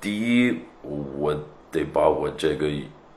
[0.00, 1.34] 第一，我
[1.72, 2.68] 得把我这个。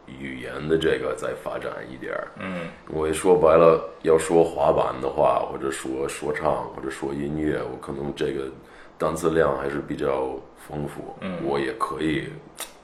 [0.06, 8.52] 语言的这个再发展一点儿，嗯，我一说白了，要说滑板的话，或者说说唱，或者说音乐，我可能这个
[8.98, 10.36] 单词量还是比较
[10.68, 12.30] 丰富，嗯，我也可以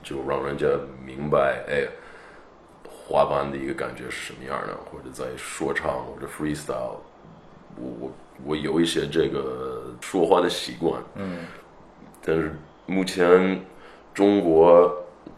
[0.02, 0.66] 就让人家
[1.06, 1.88] 明白，哎，
[2.90, 6.96] 滑板的一个感觉是什么样的，或者在说唱或者 freestyle，
[7.76, 8.12] 我我
[8.46, 11.40] 我有一些这个说话的习惯，嗯，
[12.26, 12.56] 但是
[12.86, 13.62] 目前
[14.14, 14.90] 中国。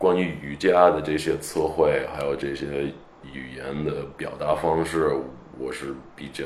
[0.02, 2.92] 关于瑜伽的这些词汇，还有这些
[3.32, 5.16] 语言的表达方式，
[5.60, 6.46] 我是比较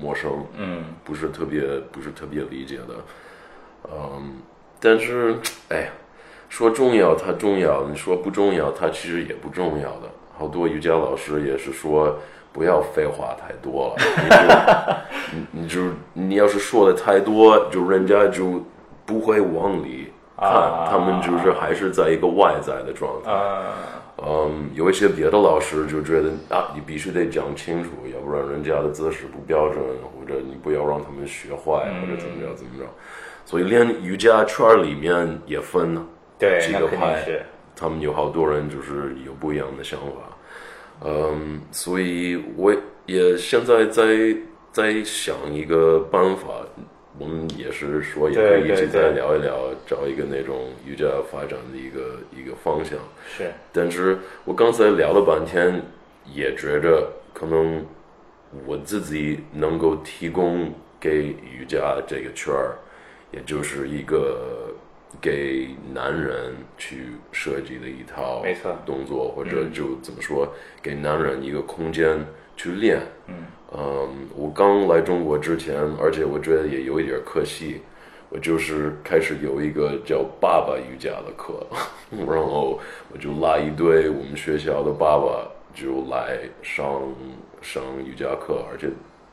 [0.00, 1.60] 陌生，嗯，不是特别
[1.92, 2.94] 不是特别理解的，
[3.92, 4.38] 嗯，
[4.80, 5.36] 但是
[5.68, 5.90] 哎，
[6.48, 10.08] 说重要它重要，你说不重要它其实也不重要的。
[10.32, 12.18] 好多瑜伽老师也是说
[12.54, 15.80] 不要废话太多了，你 你就
[16.14, 18.64] 你要是说的太多，就人家就
[19.04, 20.10] 不会往里。
[20.40, 23.32] 看，他们就是还是在一个外在的状态。
[24.20, 32.84] 嗯，有一些别的老师就觉得啊，你必须得讲清楚，要不然人家的姿势不标准，或者你不要让他们学坏，或者怎么着怎么着。
[33.44, 35.94] 所以连瑜伽圈里面也分
[36.60, 37.24] 几个派，
[37.76, 41.06] 他们有好多人就是有不一样的想法。
[41.06, 42.74] 嗯，所以我
[43.06, 44.04] 也现在在
[44.72, 46.48] 在想一个办法。
[47.18, 52.96] 我们也是说，也可以一起再聊一聊，找一个那种瑜伽发展的一个一个方向。
[53.26, 55.82] 是，但是我刚才聊了半天，
[56.32, 57.84] 也觉着可能
[58.66, 62.78] 我自己能够提供给瑜伽这个圈儿，
[63.32, 64.72] 也就是一个
[65.20, 72.24] 给男人去设计的一套没错动作，或者就怎么说，给男人一个空间
[72.56, 73.00] 去练。
[73.26, 73.34] 嗯。
[73.76, 77.82] 嗯，我刚来中国之前，而且我觉得也有一点可惜，
[78.30, 81.66] 我就是开始有一个叫“爸爸瑜伽”的课，
[82.10, 82.80] 然后
[83.12, 87.02] 我就拉一堆我们学校的爸爸就来上
[87.60, 88.88] 上瑜伽课，而且。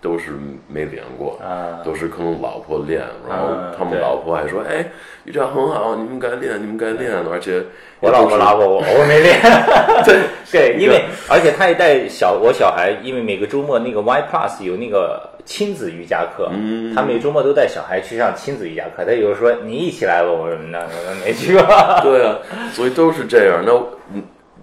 [0.06, 0.34] 都是
[0.68, 1.41] 没练过，
[1.84, 4.86] 都是可能老婆练，然后他们老婆还说：“哎，
[5.24, 7.60] 瑜伽很好，你们该练，你们该练。”而且
[8.00, 9.41] 我老婆拉过我，我没练。
[10.06, 10.20] 对
[10.52, 16.52] 对，因为而且他也带小我小孩，因为每个周末那个 Y Plus 有那个亲子瑜伽课，
[16.94, 19.04] 他每周末都带小孩去上亲子瑜伽课。
[19.04, 21.65] 他有时候说：“你一起来吧。”我说：“那那没去过。”
[22.06, 22.38] 对啊，
[22.74, 23.63] 所以都是这样。
[23.65, 23.74] 那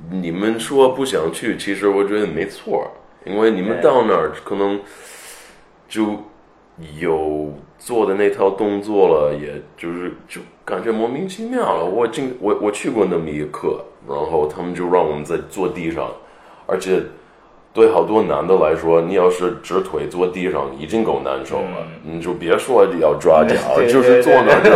[0.08, 2.88] 你们说不想去，其实我觉得没错，
[3.24, 4.78] 因为你们到那儿可能。
[5.92, 6.06] 就
[6.98, 11.84] 有做的那套动作了，也就是就感觉莫名其妙了。
[11.84, 16.10] 我进我我去过那么一个课，然后他们就让我们在坐地上，
[16.64, 17.02] 而且
[17.74, 23.54] 对好多男的来说，你要是直腿坐地上已经够难受了，你就别说要抓脚，
[23.86, 24.70] 就是坐那儿就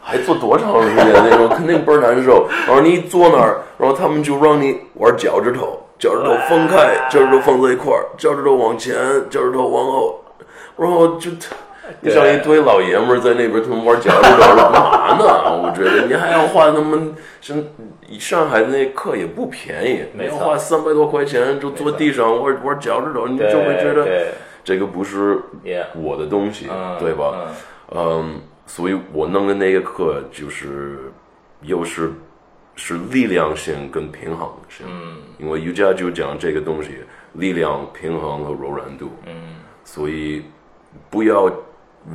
[0.00, 2.48] 还坐多长时间那种，肯定倍儿难受。
[2.66, 5.78] 然后你坐那儿，然后他们就让你玩脚趾头。
[6.02, 8.96] 脚趾头分开，脚趾头放在一块儿，脚趾头往前，
[9.30, 10.24] 脚趾头往后，
[10.76, 11.30] 然后就
[12.00, 15.24] 你像一堆老爷们儿在那边，他们玩脚趾头干嘛呢？
[15.62, 17.56] 我觉得你还要花他们，像
[18.18, 24.32] 上海的那课也不便宜，你要花三百多块钱就坐地上玩玩脚趾头，你就会觉得
[24.64, 25.38] 这个不是
[25.94, 26.66] 我的东西，
[26.98, 27.46] 对吧？
[27.94, 31.12] 嗯，所以我弄的那个课就是
[31.60, 32.10] 又是。
[32.74, 36.90] 是力量性跟平衡性，嗯，因为瑜伽就讲这个东西，
[37.34, 40.42] 力量、平衡和柔软度，嗯，所以
[41.10, 41.52] 不要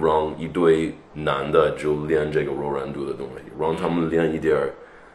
[0.02, 4.58] 让一堆男的就练这个柔软度的东西，让他们练一点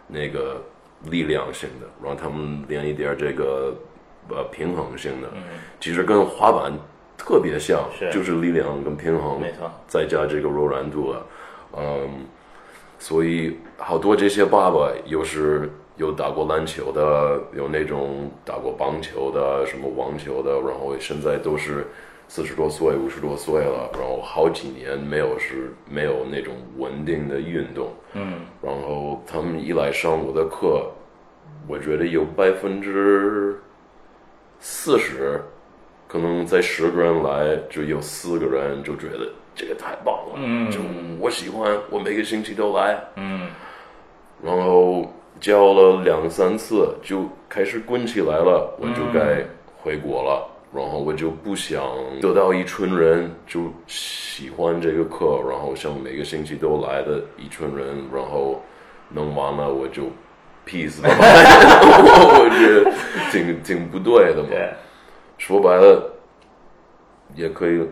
[0.07, 0.63] 那个
[1.11, 3.75] 力量性的，让他们练一点这个
[4.29, 5.43] 呃平衡性的，嗯。
[5.81, 6.73] 其实跟滑板
[7.19, 8.11] 特别像，是。
[8.13, 11.21] 就是力量跟平衡，没错，再加这个柔软度啊，
[11.77, 12.09] 嗯，
[13.03, 21.85] 所以好多这些爸爸又是有打过篮球的，有那种打过棒球的，什么网球的，然后现在都是
[22.29, 30.89] 四十多岁、五十多岁了，然后好几年没有是没有那种稳定的运动，嗯，然后他们一来上我的课，
[31.67, 33.59] 我觉得有百分之
[34.61, 35.43] 四十，
[36.07, 40.71] 可能在十个人来，就有四个人就觉得这个太棒了，嗯。
[40.71, 40.79] 就
[41.19, 43.49] 我喜欢，我每个星期都来，嗯，
[44.43, 49.45] 然后教了两三次就开始滚起来了，我就该
[49.83, 50.49] 回国了。
[50.75, 51.83] 然后我就不想
[52.23, 58.63] 得到一群人就喜欢这个课，然后像每个星期都来的一群人，然后
[59.11, 60.05] 弄完了我就
[60.67, 62.91] peace 了， 我觉得
[63.31, 64.49] 挺挺不对的嘛。
[64.49, 64.73] 对，
[65.37, 66.11] 说白了，
[67.35, 67.87] 也可以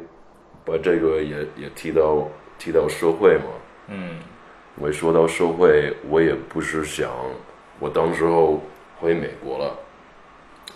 [0.70, 3.44] 把这个也也提到提到社会嘛。
[3.88, 4.20] 嗯
[4.76, 7.10] 我一说到社会，我也不是想，
[7.80, 8.62] 我当时候
[8.98, 9.76] 回美国了，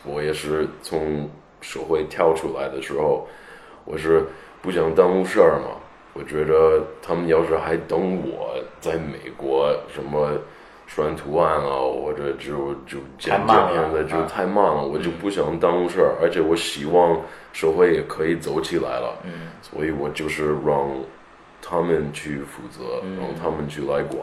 [0.05, 1.31] 我也是从
[1.61, 3.27] 社会跳出来的时候，
[3.85, 4.25] 我是
[4.61, 5.81] 不想耽误事儿嘛。
[6.13, 10.33] 我觉得他们要是还等我在美国什么
[10.95, 11.75] 刷图案啊，
[12.05, 14.29] 或者就就剪剪片子就啊。
[14.33, 17.21] 太慢了，我就不想耽误事儿，而且我希望
[17.53, 19.49] 社会也可以走起来了，嗯。
[19.61, 20.89] 所以我就是让
[21.61, 24.21] 他们去负责，让他们去来管，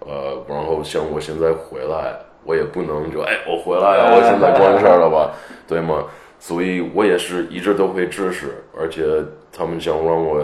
[0.00, 5.32] 呃，然后像我现在回来，我也不能就哎我回来了，我现在关事儿了吧，
[5.68, 6.04] 对吗？
[6.38, 9.04] 所以我也是一直都会支持，而且
[9.52, 10.42] 他们想让我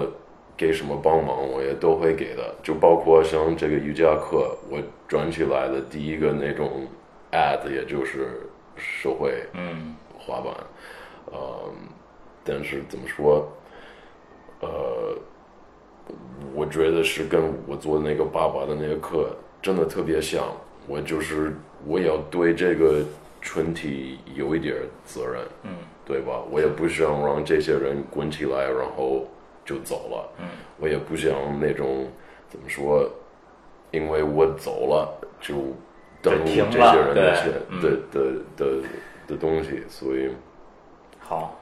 [0.58, 6.86] 给什么帮忙，我也都会给的，就包括像这个瑜伽课，我转起来的第一个那种
[7.30, 8.42] ad，也就是
[8.76, 10.52] 社会嗯滑板，
[11.26, 11.72] 呃，
[12.42, 13.48] 但是怎么说，
[14.60, 15.16] 呃，
[16.54, 20.44] 我觉得是跟我做那个爸爸的那个课真的特别像。
[20.88, 21.54] 我就是
[21.86, 23.04] 我要对这个
[23.42, 25.70] 群体有一点责任，嗯，
[26.04, 26.42] 对吧？
[26.50, 29.26] 我也不想让这些人滚起来，然后
[29.68, 30.30] 就走了。
[30.38, 30.46] 嗯，
[30.78, 32.06] 我也不想那种
[32.48, 33.06] 怎么说，
[33.90, 35.54] 因为我走了就
[36.22, 37.52] 耽误这些人的钱
[37.82, 38.66] 的的的
[39.26, 40.30] 的东西，所以。
[41.18, 41.54] 好，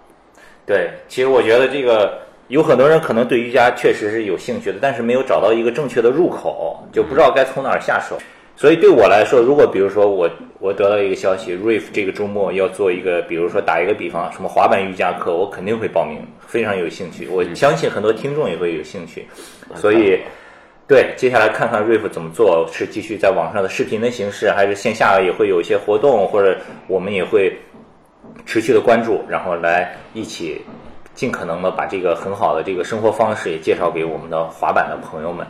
[0.65, 8.17] 对，其实我觉得这个有很多人可能对瑜伽确实是有兴趣的，但是没有找到一个正确的入口，就不知道该从哪儿下手。
[8.57, 10.29] 所以对我来说，如果比如说我
[10.59, 17.29] 我得到一个消息，Riff 这个周末要做一个，比如说打一个比方，什么滑板瑜伽课，我肯定会报名，非常有兴趣。
[17.29, 19.27] 我相信很多听众也会有兴趣，
[19.75, 20.19] 所以。
[20.89, 27.53] 对，接下来看看 Riff 怎么做，是继续在网上的视频的形式，还是线下也会有一些活动，或者我们也会
[28.45, 30.63] 持续的关注，然后来一起
[31.13, 35.45] 尽可能的把这个很好的这个生活方式也介绍给我们的滑板的朋友们。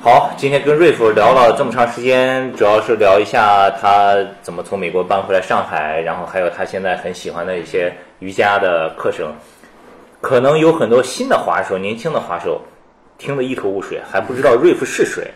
[0.00, 9.34] 好，今天跟瑞夫聊了这么长时间，主要是聊一下他怎么从美国搬回来上海，然后还有他现在很喜欢的一些瑜伽的课程。
[10.20, 12.62] 可能有很多新的滑手、年轻的滑手
[13.18, 15.28] 听得一头雾水，还不知道瑞夫是谁。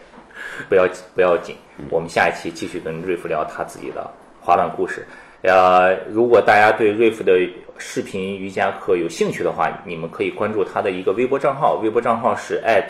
[0.69, 1.57] 不要不要紧，
[1.91, 4.09] 我们下一期继续跟瑞夫聊他自己的
[4.41, 5.05] 滑板故事。
[5.43, 7.33] 呃，如果大家对瑞夫的
[7.79, 12.85] 视频瑜伽课有兴趣的话，你们可以关注他的一个微博账号，微博账号是 at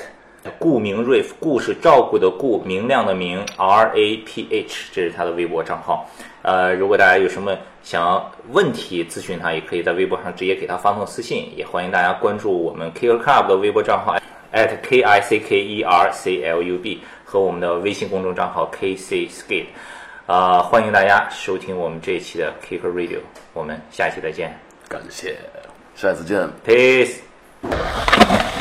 [0.58, 6.08] 顾明瑞夫，顾是照顾的顾，明亮的明，R A P H，这是他的微博账号。
[6.42, 14.16] 呃，如果大家有什么想要问题咨询他，也可以在微博上直接给他发送私信，也欢迎大家关注我们 Kicker Club 的微博账号
[14.52, 19.66] at K I C K E R C L U B 和我们的微信公众账号 K C Skate。
[20.26, 23.18] 啊、欢迎大家收听我们这一期的 Kicker Radio，
[23.52, 24.56] 我们下期再见
[24.88, 25.36] 感谢，
[25.94, 26.48] 下次见。
[26.64, 28.51] ，Peace。